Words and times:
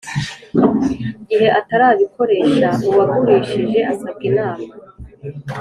gihe 1.27 1.47
atarabikoresha 1.59 2.67
uwagurishije 2.89 3.79
asabwa 3.91 4.23
inama 4.29 4.67